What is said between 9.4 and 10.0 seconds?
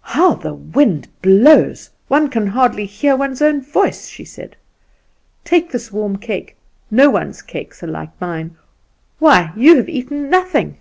you have